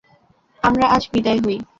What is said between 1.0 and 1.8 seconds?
বিদায় হই।